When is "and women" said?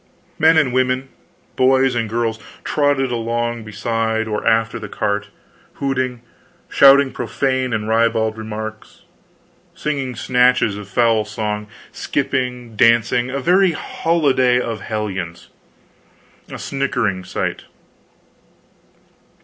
0.57-1.09